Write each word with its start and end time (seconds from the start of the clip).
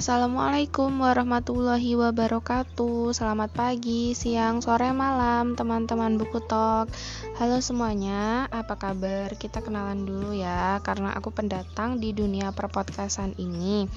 Assalamualaikum 0.00 1.04
warahmatullahi 1.04 1.92
wabarakatuh. 1.92 3.12
Selamat 3.12 3.52
pagi, 3.52 4.16
siang, 4.16 4.64
sore, 4.64 4.96
malam 4.96 5.52
Teman-teman 5.60 6.16
buku 6.16 6.40
talk. 6.40 6.88
Halo 7.36 7.60
semuanya, 7.60 8.48
apa 8.48 8.80
kabar? 8.80 9.36
Kita 9.36 9.60
kenalan 9.60 10.08
dulu 10.08 10.32
ya 10.32 10.80
Karena 10.80 11.12
aku 11.12 11.36
pendatang 11.36 12.00
di 12.00 12.16
dunia 12.16 12.48
perpodcastan 12.48 13.36
ini. 13.36 13.92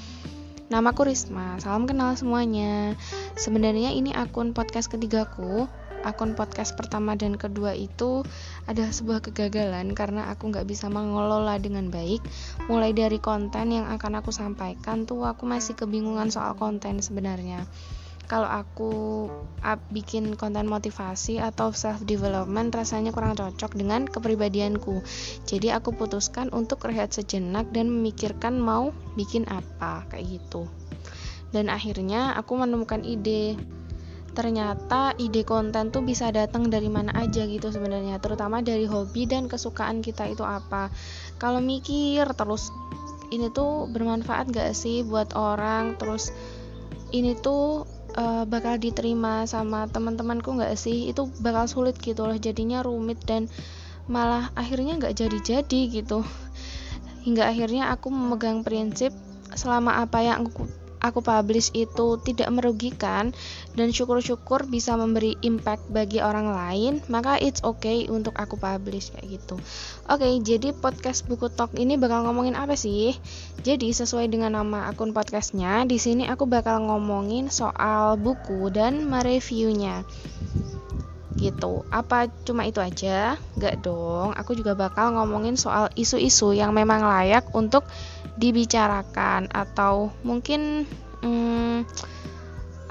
Namaku 0.67 1.07
Risma, 1.07 1.55
salam 1.63 1.88
kenal 1.88 2.20
semuanya. 2.20 2.99
Sebenarnya 3.39 3.95
ini 3.95 4.11
akun 4.11 4.51
podcast 4.51 4.91
ketigaku 4.91 5.71
akun 6.04 6.35
podcast 6.35 6.75
pertama 6.75 7.15
dan 7.15 7.39
kedua 7.39 7.73
itu 7.73 8.21
adalah 8.67 8.91
sebuah 8.91 9.20
kegagalan 9.23 9.95
karena 9.95 10.29
aku 10.29 10.52
nggak 10.52 10.67
bisa 10.67 10.91
mengelola 10.91 11.57
dengan 11.57 11.89
baik. 11.89 12.21
Mulai 12.67 12.91
dari 12.91 13.17
konten 13.17 13.71
yang 13.71 13.88
akan 13.89 14.20
aku 14.20 14.35
sampaikan 14.35 15.07
tuh 15.09 15.23
aku 15.23 15.48
masih 15.48 15.73
kebingungan 15.73 16.29
soal 16.29 16.53
konten 16.59 16.99
sebenarnya. 16.99 17.66
Kalau 18.23 18.48
aku 18.48 18.91
up, 19.62 19.84
bikin 19.91 20.39
konten 20.39 20.63
motivasi 20.66 21.43
atau 21.43 21.76
self 21.76 22.07
development 22.07 22.71
rasanya 22.71 23.12
kurang 23.12 23.35
cocok 23.35 23.76
dengan 23.76 24.07
kepribadianku. 24.07 25.04
Jadi 25.43 25.76
aku 25.76 25.91
putuskan 25.91 26.48
untuk 26.55 26.88
rehat 26.88 27.12
sejenak 27.12 27.67
dan 27.76 27.91
memikirkan 27.91 28.55
mau 28.55 28.95
bikin 29.20 29.43
apa 29.51 30.07
kayak 30.07 30.40
gitu. 30.40 30.71
Dan 31.54 31.70
akhirnya 31.70 32.34
aku 32.34 32.57
menemukan 32.57 33.04
ide 33.05 33.59
ternyata 34.33 35.13
ide 35.21 35.45
konten 35.45 35.93
tuh 35.93 36.01
bisa 36.01 36.33
datang 36.33 36.67
dari 36.67 36.89
mana 36.89 37.13
aja 37.13 37.45
gitu 37.45 37.69
sebenarnya 37.69 38.17
terutama 38.17 38.65
dari 38.65 38.89
hobi 38.89 39.29
dan 39.29 39.45
kesukaan 39.45 40.01
kita 40.01 40.27
itu 40.29 40.41
apa. 40.41 40.89
Kalau 41.37 41.61
mikir 41.61 42.25
terus 42.33 42.73
ini 43.29 43.49
tuh 43.49 43.90
bermanfaat 43.90 44.49
gak 44.53 44.73
sih 44.77 45.01
buat 45.05 45.34
orang? 45.34 45.98
Terus 45.98 46.34
ini 47.13 47.37
tuh 47.37 47.85
uh, 48.17 48.45
bakal 48.49 48.81
diterima 48.81 49.45
sama 49.45 49.85
teman-temanku 49.90 50.57
gak 50.57 50.77
sih? 50.77 51.09
Itu 51.09 51.29
bakal 51.41 51.70
sulit 51.70 51.97
gitu 52.01 52.25
loh 52.25 52.37
jadinya 52.37 52.81
rumit 52.81 53.21
dan 53.25 53.49
malah 54.03 54.51
akhirnya 54.59 54.99
nggak 54.99 55.15
jadi-jadi 55.15 55.81
gitu. 56.03 56.27
Hingga 57.23 57.55
akhirnya 57.55 57.87
aku 57.95 58.12
memegang 58.12 58.68
prinsip 58.68 59.15
selama 59.55 60.03
apa 60.03 60.20
yang 60.20 60.43
aku 60.43 60.68
aku 61.04 61.20
publish 61.20 61.70
itu 61.76 62.18
tidak 62.23 62.48
merugikan 62.49 63.35
dan 63.76 63.91
syukur-syukur 63.91 64.66
bisa 64.72 64.96
memberi 64.96 65.35
impact 65.44 65.91
bagi 65.91 66.23
orang 66.23 66.50
lain, 66.56 67.03
maka 67.12 67.35
it's 67.38 67.59
okay 67.62 68.07
untuk 68.07 68.31
aku 68.40 68.56
publish 68.56 69.12
kayak 69.12 69.38
gitu. 69.38 69.59
Oke, 70.07 70.24
okay, 70.24 70.34
jadi 70.40 70.72
podcast 70.72 71.28
buku 71.28 71.51
talk 71.51 71.75
ini 71.75 72.00
bakal 72.00 72.24
ngomongin 72.24 72.56
apa 72.56 72.79
sih? 72.79 73.13
Jadi 73.62 73.91
sesuai 73.91 74.31
dengan 74.31 74.56
nama 74.56 74.88
akun 74.88 75.12
podcastnya, 75.12 75.84
di 75.84 76.00
sini 76.00 76.25
aku 76.31 76.47
bakal 76.47 76.79
ngomongin 76.88 77.51
soal 77.51 78.16
buku 78.16 78.72
dan 78.72 79.06
mereviewnya 79.12 80.07
gitu. 81.44 81.84
Apa 81.91 82.31
cuma 82.47 82.63
itu 82.63 82.79
aja? 82.79 83.35
Gak 83.59 83.84
dong. 83.84 84.31
Aku 84.38 84.56
juga 84.56 84.78
bakal 84.78 85.18
ngomongin 85.18 85.59
soal 85.59 85.91
isu-isu 86.00 86.56
yang 86.56 86.72
memang 86.72 87.03
layak 87.03 87.50
untuk 87.51 87.84
dibicarakan 88.38 89.50
atau 89.53 90.09
mungkin 90.25 90.89
hmm, 91.22 91.85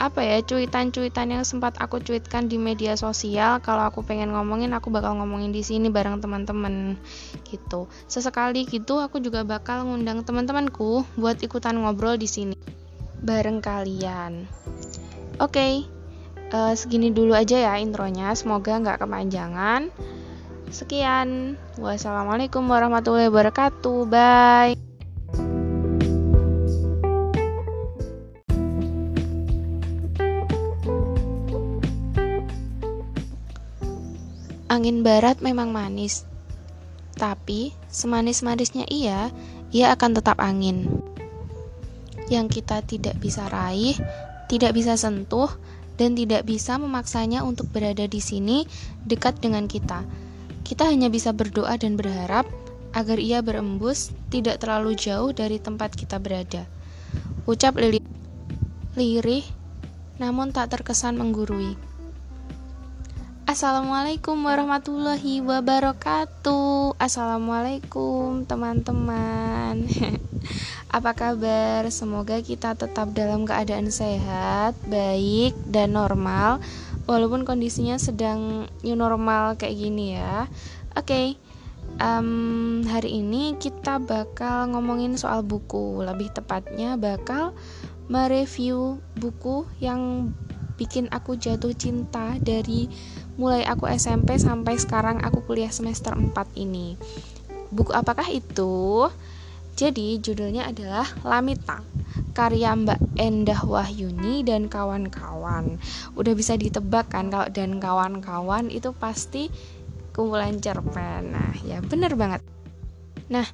apa 0.02 0.18
ya 0.18 0.42
cuitan-cuitan 0.42 1.30
yang 1.30 1.44
sempat 1.46 1.78
aku 1.78 2.02
cuitkan 2.02 2.50
di 2.50 2.58
media 2.58 2.98
sosial 2.98 3.62
kalau 3.62 3.86
aku 3.86 4.02
pengen 4.02 4.34
ngomongin 4.34 4.74
aku 4.74 4.90
bakal 4.90 5.14
ngomongin 5.14 5.54
di 5.54 5.62
sini 5.62 5.94
bareng 5.94 6.18
teman-teman 6.18 6.98
gitu. 7.46 7.86
Sesekali 8.10 8.66
gitu 8.66 8.98
aku 8.98 9.22
juga 9.22 9.46
bakal 9.46 9.86
ngundang 9.86 10.26
teman-temanku 10.26 11.06
buat 11.14 11.38
ikutan 11.38 11.78
ngobrol 11.78 12.18
di 12.18 12.27
sini 12.27 12.58
bareng 13.22 13.62
kalian. 13.62 14.50
Oke 15.38 15.55
okay, 15.55 15.72
uh, 16.50 16.72
eh, 16.72 16.74
segini 16.74 17.14
dulu 17.14 17.38
aja 17.38 17.62
ya 17.62 17.78
intronya 17.78 18.34
semoga 18.34 18.83
nggak 18.83 19.06
kepanjangan. 19.06 19.94
Sekian 20.72 21.61
wassalamualaikum 21.78 22.67
warahmatullahi 22.67 23.30
wabarakatuh 23.30 24.08
bye 24.11 24.92
Angin 34.72 35.05
barat 35.05 35.44
memang 35.44 35.68
manis, 35.68 36.24
tapi 37.20 37.77
semanis-manisnya 37.92 38.88
ia, 38.88 39.28
ia 39.68 39.92
akan 39.92 40.16
tetap 40.16 40.40
angin. 40.40 40.88
Yang 42.33 42.56
kita 42.56 42.80
tidak 42.80 43.20
bisa 43.20 43.52
raih, 43.52 44.00
tidak 44.48 44.72
bisa 44.72 44.96
sentuh, 44.96 45.52
dan 46.00 46.16
tidak 46.16 46.48
bisa 46.48 46.80
memaksanya 46.80 47.44
untuk 47.44 47.68
berada 47.68 48.08
di 48.08 48.16
sini 48.24 48.64
dekat 49.05 49.44
dengan 49.44 49.68
kita. 49.68 50.08
Kita 50.64 50.88
hanya 50.88 51.12
bisa 51.12 51.36
berdoa 51.36 51.77
dan 51.77 52.00
berharap 52.00 52.48
agar 52.96 53.20
ia 53.20 53.44
berembus 53.44 54.08
tidak 54.32 54.64
terlalu 54.64 54.96
jauh 54.96 55.36
dari 55.36 55.61
tempat 55.61 55.92
kita 55.92 56.16
berada. 56.16 56.64
Ucap 57.44 57.77
Lili 57.77 58.00
lirih, 58.96 59.44
namun 60.16 60.48
tak 60.48 60.72
terkesan 60.72 61.20
menggurui. 61.20 61.92
Assalamualaikum 63.52 64.48
warahmatullahi 64.48 65.45
wabarakatuh. 65.45 66.96
Assalamualaikum 66.96 68.48
teman-teman. 68.48 69.77
Apa 70.96 71.13
kabar? 71.13 71.85
Semoga 71.92 72.41
kita 72.41 72.73
tetap 72.73 73.12
dalam 73.12 73.45
keadaan 73.45 73.92
sehat, 73.92 74.73
baik, 74.89 75.52
dan 75.68 75.92
normal. 75.92 76.64
Walaupun 77.05 77.45
kondisinya 77.45 78.01
sedang 78.01 78.73
new 78.80 78.96
normal 78.96 79.61
kayak 79.61 79.77
gini 79.77 80.17
ya. 80.17 80.48
Oke, 80.96 81.05
okay, 81.05 81.27
um, 82.01 82.80
hari 82.89 83.20
ini 83.20 83.61
kita 83.61 84.01
bakal 84.01 84.73
ngomongin 84.73 85.20
soal 85.20 85.45
buku. 85.45 86.01
Lebih 86.01 86.33
tepatnya 86.33 86.96
bakal 86.96 87.52
mereview 88.08 88.96
buku 89.20 89.68
yang 89.77 90.33
bikin 90.83 91.07
aku 91.12 91.36
jatuh 91.36 91.70
cinta 91.77 92.35
dari 92.41 92.89
mulai 93.40 93.64
aku 93.64 93.88
SMP 93.88 94.36
sampai 94.36 94.76
sekarang 94.76 95.20
aku 95.24 95.44
kuliah 95.44 95.72
semester 95.72 96.12
4 96.12 96.32
ini. 96.56 96.96
Buku 97.72 97.92
apakah 97.96 98.28
itu? 98.28 99.08
Jadi 99.72 100.20
judulnya 100.20 100.68
adalah 100.68 101.08
Lamita 101.24 101.80
karya 102.32 102.76
Mbak 102.76 103.16
Endah 103.16 103.60
Wahyuni 103.64 104.44
dan 104.44 104.68
kawan-kawan. 104.68 105.80
Udah 106.16 106.32
bisa 106.36 106.56
ditebak 106.56 107.12
kan 107.12 107.32
kalau 107.32 107.48
dan 107.48 107.80
kawan-kawan 107.80 108.68
itu 108.68 108.92
pasti 108.96 109.48
kumpulan 110.12 110.60
cerpen. 110.60 111.32
Nah, 111.32 111.56
ya 111.64 111.80
bener 111.80 112.12
banget. 112.16 112.44
Nah, 113.32 113.48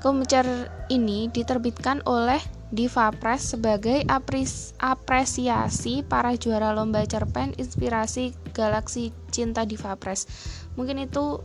kumpulan 0.00 0.72
ini 0.88 1.28
diterbitkan 1.28 2.00
oleh 2.08 2.40
Diva 2.68 3.08
Press 3.16 3.56
sebagai 3.56 4.04
apres 4.12 4.76
apresiasi 4.76 6.04
para 6.04 6.36
juara 6.36 6.76
lomba 6.76 7.00
cerpen 7.08 7.56
inspirasi 7.56 8.36
Galaksi 8.52 9.08
Cinta 9.32 9.64
Diva 9.64 9.96
Press. 9.96 10.28
Mungkin 10.76 11.00
itu 11.00 11.40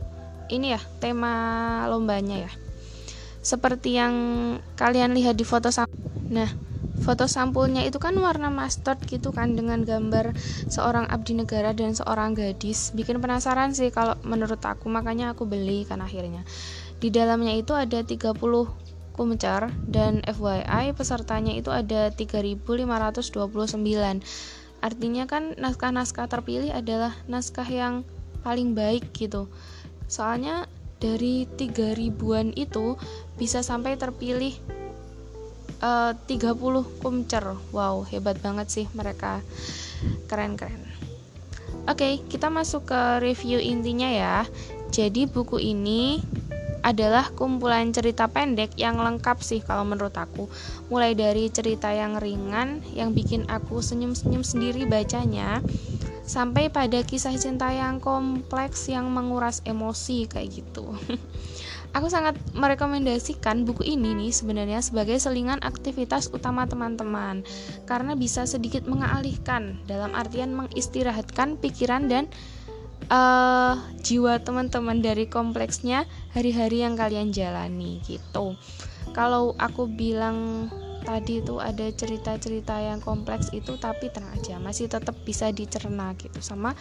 ini 0.52 0.76
ya 0.76 0.80
tema 1.00 1.32
lombanya 1.88 2.44
ya. 2.44 2.52
Seperti 3.40 3.96
yang 3.96 4.14
kalian 4.76 5.16
lihat 5.16 5.40
di 5.40 5.48
foto 5.48 5.72
sampul. 5.72 5.96
Nah, 6.28 6.48
foto 7.00 7.24
sampulnya 7.24 7.84
itu 7.84 7.96
kan 7.96 8.12
warna 8.20 8.52
mustard 8.52 9.00
gitu 9.08 9.32
kan 9.32 9.56
dengan 9.56 9.84
gambar 9.84 10.36
seorang 10.68 11.08
abdi 11.08 11.40
negara 11.40 11.72
dan 11.72 11.96
seorang 11.96 12.36
gadis. 12.36 12.92
Bikin 12.92 13.24
penasaran 13.24 13.72
sih 13.72 13.88
kalau 13.88 14.16
menurut 14.28 14.60
aku, 14.60 14.92
makanya 14.92 15.32
aku 15.32 15.48
beli 15.48 15.88
kan 15.88 16.04
akhirnya. 16.04 16.44
Di 17.00 17.08
dalamnya 17.12 17.52
itu 17.56 17.72
ada 17.76 18.00
30 18.00 18.83
Kumcer 19.14 19.70
dan 19.86 20.26
FYI 20.26 20.90
pesertanya 20.98 21.54
itu 21.54 21.70
ada 21.70 22.10
3529. 22.10 22.66
Artinya 24.82 25.24
kan 25.30 25.54
naskah-naskah 25.54 26.26
terpilih 26.26 26.74
adalah 26.74 27.14
naskah 27.30 27.64
yang 27.64 28.02
paling 28.42 28.74
baik 28.74 29.14
gitu. 29.14 29.46
Soalnya 30.10 30.66
dari 30.98 31.46
3000-an 31.46 32.58
itu 32.58 32.98
bisa 33.38 33.62
sampai 33.62 33.94
terpilih 33.94 34.52
uh, 35.80 36.12
30 36.26 37.00
kumcer. 37.00 37.44
Wow, 37.70 38.04
hebat 38.10 38.42
banget 38.42 38.66
sih 38.68 38.86
mereka. 38.92 39.40
Keren-keren. 40.28 40.82
Oke, 41.84 42.00
okay, 42.00 42.12
kita 42.24 42.48
masuk 42.48 42.88
ke 42.88 43.00
review 43.20 43.60
intinya 43.60 44.08
ya. 44.08 44.36
Jadi 44.88 45.28
buku 45.28 45.60
ini 45.60 46.22
adalah 46.84 47.32
kumpulan 47.32 47.88
cerita 47.96 48.28
pendek 48.28 48.76
yang 48.76 49.00
lengkap 49.00 49.40
sih 49.40 49.64
kalau 49.64 49.88
menurut 49.88 50.12
aku. 50.14 50.52
Mulai 50.92 51.16
dari 51.16 51.48
cerita 51.48 51.88
yang 51.88 52.20
ringan 52.20 52.84
yang 52.92 53.16
bikin 53.16 53.48
aku 53.48 53.80
senyum-senyum 53.80 54.44
sendiri 54.44 54.84
bacanya 54.84 55.64
sampai 56.24 56.68
pada 56.68 57.00
kisah 57.04 57.36
cinta 57.40 57.72
yang 57.72 58.00
kompleks 58.00 58.88
yang 58.92 59.08
menguras 59.08 59.64
emosi 59.64 60.28
kayak 60.28 60.60
gitu. 60.60 60.92
Aku 61.94 62.10
sangat 62.10 62.34
merekomendasikan 62.58 63.62
buku 63.62 63.86
ini 63.86 64.18
nih 64.18 64.34
sebenarnya 64.34 64.82
sebagai 64.82 65.14
selingan 65.14 65.62
aktivitas 65.62 66.26
utama 66.34 66.66
teman-teman 66.66 67.46
karena 67.86 68.18
bisa 68.18 68.50
sedikit 68.50 68.82
mengalihkan 68.90 69.78
dalam 69.86 70.10
artian 70.10 70.58
mengistirahatkan 70.58 71.54
pikiran 71.62 72.10
dan 72.10 72.26
uh, 73.10 73.74
jiwa 74.04 74.40
teman-teman 74.40 75.00
dari 75.00 75.26
kompleksnya 75.28 76.08
hari-hari 76.32 76.84
yang 76.84 76.94
kalian 76.94 77.34
jalani 77.34 78.00
gitu. 78.04 78.56
Kalau 79.12 79.52
aku 79.60 79.88
bilang 79.88 80.68
tadi 81.04 81.44
itu 81.44 81.60
ada 81.60 81.84
cerita-cerita 81.92 82.80
yang 82.80 82.98
kompleks 83.04 83.52
itu 83.52 83.76
tapi 83.76 84.08
tenang 84.08 84.32
aja 84.40 84.56
masih 84.56 84.88
tetap 84.88 85.12
bisa 85.28 85.52
dicerna 85.52 86.16
gitu 86.16 86.40
sama 86.40 86.72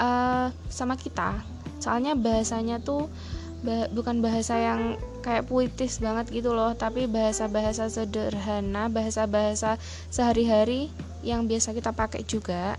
uh, 0.00 0.48
sama 0.72 0.96
kita. 0.96 1.44
Soalnya 1.78 2.16
bahasanya 2.16 2.80
tuh 2.80 3.12
bah 3.58 3.90
bukan 3.90 4.22
bahasa 4.22 4.54
yang 4.54 4.94
kayak 5.18 5.50
puitis 5.50 5.98
banget 5.98 6.30
gitu 6.30 6.54
loh 6.54 6.78
tapi 6.78 7.10
bahasa-bahasa 7.10 7.90
sederhana 7.90 8.86
bahasa-bahasa 8.86 9.82
sehari-hari 10.14 10.94
yang 11.26 11.50
biasa 11.50 11.74
kita 11.74 11.90
pakai 11.90 12.22
juga 12.22 12.78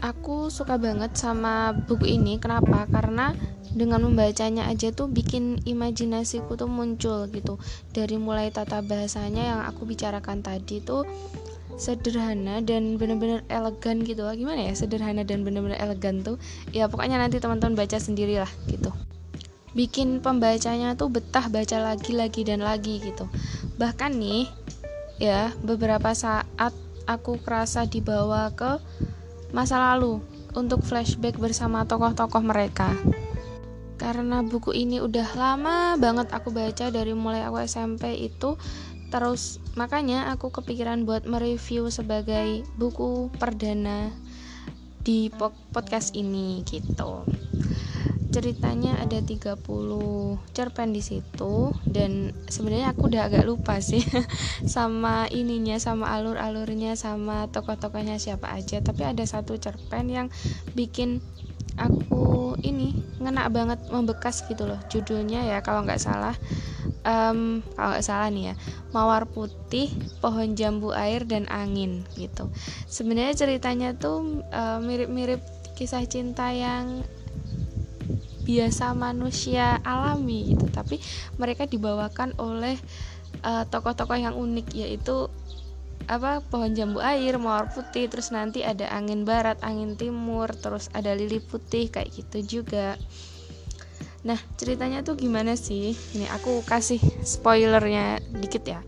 aku 0.00 0.48
suka 0.52 0.76
banget 0.76 1.16
sama 1.16 1.72
buku 1.86 2.18
ini. 2.18 2.36
Kenapa? 2.36 2.88
Karena 2.88 3.32
dengan 3.76 4.04
membacanya 4.04 4.68
aja 4.68 4.88
tuh 4.92 5.08
bikin 5.08 5.60
imajinasiku 5.64 6.56
tuh 6.56 6.68
muncul 6.68 7.28
gitu. 7.28 7.60
Dari 7.92 8.16
mulai 8.16 8.48
tata 8.48 8.80
bahasanya 8.80 9.42
yang 9.42 9.60
aku 9.68 9.84
bicarakan 9.84 10.40
tadi 10.40 10.80
tuh 10.80 11.04
sederhana 11.76 12.64
dan 12.64 12.96
bener-bener 12.96 13.44
elegan 13.52 14.00
gitu 14.00 14.24
gimana 14.32 14.70
ya? 14.70 14.72
Sederhana 14.72 15.22
dan 15.28 15.44
bener-bener 15.44 15.76
elegan 15.76 16.24
tuh. 16.24 16.40
Ya 16.72 16.88
pokoknya 16.88 17.20
nanti 17.20 17.36
teman-teman 17.36 17.76
baca 17.76 18.00
sendirilah 18.00 18.48
gitu. 18.72 18.92
Bikin 19.76 20.24
pembacanya 20.24 20.96
tuh 20.96 21.12
betah 21.12 21.52
baca 21.52 21.76
lagi 21.76 22.16
lagi 22.16 22.48
dan 22.48 22.64
lagi 22.64 22.96
gitu. 23.04 23.28
Bahkan 23.76 24.16
nih 24.16 24.48
ya 25.20 25.52
beberapa 25.60 26.16
saat 26.16 26.72
aku 27.06 27.38
kerasa 27.40 27.84
dibawa 27.84 28.50
ke 28.52 28.80
masa 29.56 29.80
lalu 29.80 30.20
untuk 30.52 30.84
flashback 30.84 31.40
bersama 31.40 31.88
tokoh-tokoh 31.88 32.44
mereka. 32.44 32.92
Karena 33.96 34.44
buku 34.44 34.76
ini 34.76 35.00
udah 35.00 35.32
lama 35.32 35.96
banget 35.96 36.28
aku 36.36 36.52
baca 36.52 36.92
dari 36.92 37.16
mulai 37.16 37.48
aku 37.48 37.64
SMP 37.64 38.28
itu 38.28 38.60
terus 39.08 39.62
makanya 39.78 40.28
aku 40.34 40.52
kepikiran 40.52 41.08
buat 41.08 41.24
mereview 41.24 41.88
sebagai 41.88 42.66
buku 42.76 43.32
perdana 43.38 44.12
di 45.00 45.30
podcast 45.72 46.12
ini 46.18 46.66
gitu 46.66 47.24
ceritanya 48.30 48.98
ada 49.00 49.22
30 49.22 49.62
cerpen 50.52 50.88
di 50.90 51.02
situ 51.02 51.70
dan 51.86 52.34
sebenarnya 52.50 52.92
aku 52.92 53.08
udah 53.08 53.30
agak 53.30 53.44
lupa 53.46 53.78
sih 53.78 54.02
sama 54.74 55.30
ininya 55.30 55.78
sama 55.78 56.10
alur-alurnya 56.14 56.98
sama 56.98 57.46
tokoh-tokohnya 57.50 58.18
siapa 58.18 58.52
aja. 58.52 58.82
Tapi 58.82 59.02
ada 59.06 59.24
satu 59.24 59.56
cerpen 59.56 60.10
yang 60.10 60.26
bikin 60.74 61.22
aku 61.76 62.56
ini 62.64 62.96
ngena 63.20 63.52
banget 63.52 63.80
membekas 63.92 64.40
gitu 64.48 64.64
loh 64.64 64.80
judulnya 64.88 65.44
ya 65.44 65.58
kalau 65.60 65.84
nggak 65.84 66.00
salah. 66.00 66.34
Um, 67.06 67.62
kalau 67.78 67.94
nggak 67.94 68.06
salah 68.06 68.28
nih 68.34 68.50
ya 68.50 68.54
mawar 68.90 69.30
putih 69.30 69.94
pohon 70.18 70.58
jambu 70.58 70.90
air 70.90 71.22
dan 71.22 71.46
angin 71.46 72.02
gitu. 72.18 72.50
Sebenarnya 72.90 73.46
ceritanya 73.46 73.94
tuh 73.94 74.42
uh, 74.50 74.82
mirip-mirip 74.82 75.38
kisah 75.76 76.02
cinta 76.08 76.50
yang 76.50 77.04
biasa 78.46 78.94
manusia 78.94 79.82
alami 79.82 80.54
gitu 80.54 80.70
tapi 80.70 81.02
mereka 81.36 81.66
dibawakan 81.66 82.32
oleh 82.38 82.78
uh, 83.42 83.66
tokoh-tokoh 83.66 84.16
yang 84.16 84.38
unik 84.38 84.72
yaitu 84.72 85.26
apa 86.06 86.38
pohon 86.38 86.70
jambu 86.70 87.02
air 87.02 87.34
mawar 87.34 87.66
putih 87.74 88.06
terus 88.06 88.30
nanti 88.30 88.62
ada 88.62 88.86
angin 88.94 89.26
barat 89.26 89.58
angin 89.66 89.98
timur 89.98 90.46
terus 90.54 90.86
ada 90.94 91.10
lili 91.18 91.42
putih 91.42 91.90
kayak 91.90 92.14
gitu 92.14 92.62
juga. 92.62 92.94
Nah 94.22 94.38
ceritanya 94.54 95.02
tuh 95.02 95.18
gimana 95.18 95.58
sih? 95.58 95.98
Ini 96.14 96.30
aku 96.30 96.62
kasih 96.62 97.02
spoilernya 97.26 98.22
dikit 98.38 98.62
ya. 98.62 98.80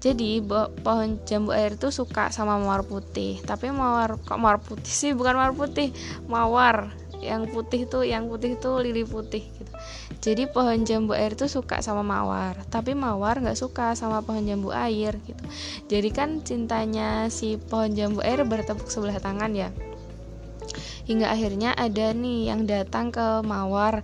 Jadi 0.00 0.40
pohon 0.80 1.20
jambu 1.28 1.52
air 1.52 1.76
tuh 1.76 1.92
suka 1.92 2.32
sama 2.32 2.56
mawar 2.56 2.86
putih 2.86 3.42
tapi 3.44 3.68
mawar 3.68 4.16
kok 4.16 4.40
mawar 4.40 4.56
putih 4.56 4.92
sih? 4.92 5.12
Bukan 5.12 5.36
mawar 5.36 5.52
putih 5.52 5.92
mawar 6.32 6.96
yang 7.20 7.48
putih 7.48 7.88
tuh 7.88 8.04
yang 8.04 8.28
putih 8.28 8.56
tuh 8.56 8.80
lili 8.82 9.02
putih 9.02 9.44
gitu. 9.44 9.72
Jadi 10.20 10.48
pohon 10.50 10.82
jambu 10.82 11.12
air 11.16 11.36
tuh 11.38 11.48
suka 11.50 11.80
sama 11.80 12.02
mawar 12.02 12.56
tapi 12.68 12.92
mawar 12.92 13.40
nggak 13.40 13.58
suka 13.58 13.96
sama 13.96 14.22
pohon 14.24 14.44
jambu 14.44 14.72
air 14.72 15.16
gitu. 15.24 15.44
Jadi 15.88 16.08
kan 16.12 16.40
cintanya 16.42 17.28
si 17.32 17.56
pohon 17.56 17.92
jambu 17.92 18.20
air 18.24 18.42
bertepuk 18.44 18.88
sebelah 18.88 19.20
tangan 19.20 19.52
ya. 19.52 19.70
Hingga 21.06 21.30
akhirnya 21.30 21.70
ada 21.78 22.10
nih 22.10 22.50
yang 22.50 22.66
datang 22.66 23.14
ke 23.14 23.40
mawar. 23.46 24.02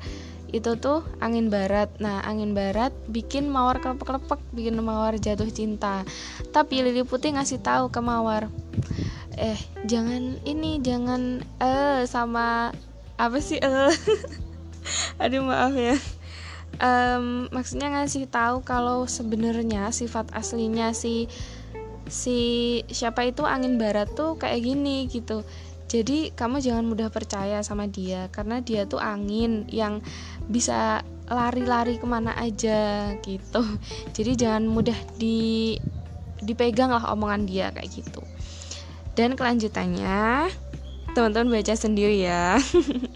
Itu 0.52 0.76
tuh 0.76 1.00
angin 1.18 1.48
barat. 1.48 1.88
Nah 1.98 2.20
angin 2.22 2.52
barat 2.52 2.92
bikin 3.08 3.48
mawar 3.48 3.80
kelepek-kelepek 3.80 4.40
bikin 4.52 4.76
mawar 4.78 5.16
jatuh 5.16 5.48
cinta. 5.48 6.04
Tapi 6.52 6.84
lili 6.84 7.02
putih 7.02 7.34
ngasih 7.34 7.58
tahu 7.64 7.88
ke 7.88 7.98
mawar 8.04 8.52
eh 9.36 9.56
jangan 9.88 10.36
ini 10.44 10.80
jangan 10.84 11.40
eh 11.60 12.04
sama 12.04 12.72
apa 13.22 13.38
sih 13.38 13.62
uh, 13.62 13.94
aduh 15.22 15.46
maaf 15.46 15.78
ya. 15.78 15.94
Um, 16.82 17.46
maksudnya 17.54 17.94
ngasih 17.94 18.26
tahu 18.26 18.66
kalau 18.66 19.06
sebenarnya 19.06 19.94
sifat 19.94 20.34
aslinya 20.34 20.90
si 20.90 21.30
si 22.10 22.38
siapa 22.90 23.22
itu 23.22 23.46
angin 23.46 23.78
barat 23.78 24.10
tuh 24.18 24.34
kayak 24.34 24.66
gini 24.66 25.06
gitu. 25.06 25.46
Jadi 25.86 26.34
kamu 26.34 26.58
jangan 26.58 26.88
mudah 26.88 27.12
percaya 27.14 27.62
sama 27.62 27.86
dia 27.86 28.26
karena 28.34 28.58
dia 28.58 28.88
tuh 28.88 28.98
angin 28.98 29.68
yang 29.70 30.02
bisa 30.50 31.06
lari-lari 31.30 32.02
ke 32.02 32.06
mana 32.08 32.34
aja 32.34 33.14
gitu. 33.22 33.62
Jadi 34.10 34.34
jangan 34.34 34.66
mudah 34.66 34.98
di 35.14 35.78
dipegang 36.42 36.90
lah 36.90 37.14
omongan 37.14 37.46
dia 37.46 37.70
kayak 37.70 38.02
gitu. 38.02 38.24
Dan 39.14 39.36
kelanjutannya 39.36 40.50
teman-teman 41.12 41.60
baca 41.60 41.74
sendiri 41.76 42.24
ya 42.24 42.56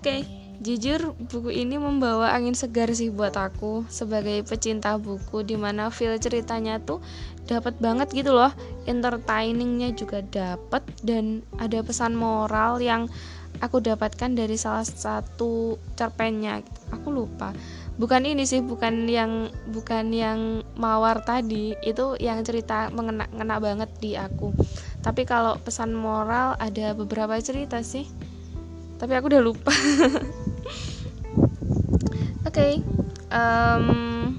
oke 0.00 0.08
okay, 0.08 0.24
jujur 0.64 1.12
buku 1.28 1.52
ini 1.52 1.76
membawa 1.76 2.32
angin 2.32 2.56
segar 2.56 2.88
sih 2.96 3.12
buat 3.12 3.36
aku. 3.36 3.84
Sebagai 3.92 4.40
pecinta 4.48 4.96
buku 4.96 5.44
di 5.44 5.60
mana 5.60 5.92
feel 5.92 6.16
ceritanya 6.16 6.80
tuh 6.80 7.04
dapat 7.44 7.76
banget 7.84 8.08
gitu 8.16 8.32
loh. 8.32 8.48
Entertainingnya 8.88 9.92
juga 9.92 10.24
dapat 10.24 10.88
dan 11.04 11.44
ada 11.60 11.84
pesan 11.84 12.16
moral 12.16 12.80
yang 12.80 13.12
aku 13.60 13.84
dapatkan 13.84 14.32
dari 14.32 14.56
salah 14.56 14.88
satu 14.88 15.76
cerpennya. 16.00 16.64
Aku 16.96 17.12
lupa. 17.12 17.52
Bukan 18.00 18.24
ini 18.24 18.48
sih 18.48 18.64
bukan 18.64 19.04
yang 19.04 19.52
bukan 19.68 20.16
yang 20.16 20.64
mawar 20.80 21.20
tadi. 21.28 21.76
Itu 21.84 22.16
yang 22.16 22.40
cerita 22.40 22.88
mengena 22.88 23.28
ngena 23.36 23.60
banget 23.60 23.92
di 24.00 24.16
aku. 24.16 24.56
Tapi 25.04 25.28
kalau 25.28 25.60
pesan 25.60 25.92
moral 25.92 26.56
ada 26.56 26.96
beberapa 26.96 27.36
cerita 27.44 27.84
sih 27.84 28.08
tapi 29.00 29.16
aku 29.16 29.32
udah 29.32 29.40
lupa. 29.40 29.72
Oke 32.44 32.52
okay. 32.52 32.72
um, 33.32 34.36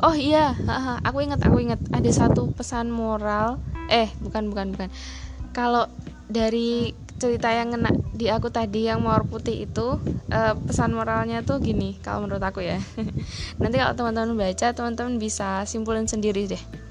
oh 0.00 0.16
iya 0.16 0.56
aku 1.04 1.20
ingat 1.20 1.44
aku 1.44 1.60
ingat. 1.60 1.80
Ada 1.92 2.24
satu 2.24 2.48
pesan 2.56 2.88
moral. 2.88 3.60
Eh 3.92 4.08
bukan 4.24 4.48
bukan 4.48 4.72
bukan. 4.72 4.88
Kalau 5.52 5.84
dari 6.32 6.96
cerita 7.20 7.52
yang 7.52 7.76
kena 7.76 7.92
di 8.16 8.32
aku 8.32 8.48
tadi 8.48 8.88
yang 8.88 9.04
mawar 9.04 9.28
putih 9.28 9.68
itu 9.68 10.00
uh, 10.32 10.54
pesan 10.64 10.96
moralnya 10.96 11.44
tuh 11.44 11.60
gini 11.60 12.00
kalau 12.00 12.24
menurut 12.24 12.40
aku 12.40 12.64
ya. 12.64 12.80
Nanti 13.60 13.76
kalau 13.76 13.92
teman-teman 13.92 14.32
baca 14.32 14.72
teman-teman 14.72 15.20
bisa 15.20 15.68
simpulin 15.68 16.08
sendiri 16.08 16.48
deh 16.48 16.81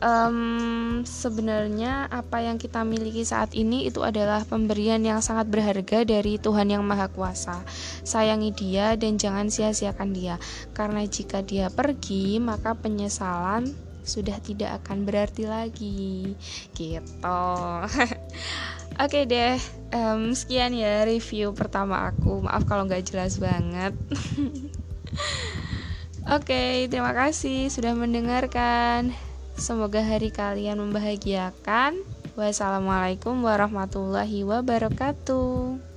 um, 0.00 1.00
sebenarnya 1.04 2.08
apa 2.08 2.42
yang 2.42 2.56
kita 2.56 2.82
miliki 2.82 3.22
saat 3.22 3.52
ini 3.54 3.86
itu 3.86 4.02
adalah 4.02 4.42
pemberian 4.44 5.00
yang 5.04 5.20
sangat 5.20 5.48
berharga 5.48 6.02
dari 6.04 6.40
Tuhan 6.40 6.72
yang 6.72 6.82
Maha 6.84 7.08
Kuasa. 7.12 7.62
Sayangi 8.02 8.50
Dia 8.56 8.96
dan 8.96 9.20
jangan 9.20 9.52
sia-siakan 9.52 10.10
Dia, 10.16 10.36
karena 10.74 11.04
jika 11.06 11.44
Dia 11.44 11.68
pergi, 11.70 12.40
maka 12.40 12.74
penyesalan 12.74 13.70
sudah 14.00 14.40
tidak 14.42 14.80
akan 14.82 15.04
berarti 15.06 15.44
lagi. 15.46 16.34
Gitu. 16.74 17.40
Oke 19.04 19.24
deh, 19.24 19.56
um, 19.96 20.34
sekian 20.36 20.76
ya 20.76 21.06
review 21.06 21.54
pertama 21.54 22.10
aku. 22.10 22.44
Maaf 22.44 22.66
kalau 22.66 22.84
nggak 22.84 23.06
jelas 23.06 23.38
banget. 23.38 23.94
Oke, 26.30 26.52
okay, 26.52 26.74
terima 26.92 27.16
kasih 27.16 27.72
sudah 27.72 27.96
mendengarkan. 27.96 29.29
Semoga 29.60 30.00
hari 30.00 30.32
kalian 30.32 30.80
membahagiakan. 30.80 32.00
Wassalamualaikum 32.32 33.44
warahmatullahi 33.44 34.40
wabarakatuh. 34.40 35.89